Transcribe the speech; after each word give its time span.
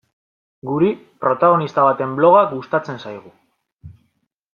Guri, 0.69 0.87
protagonista 1.25 1.83
baten 1.89 2.15
bloga 2.21 2.41
gustatzen 2.57 2.99
zaigu. 3.07 3.33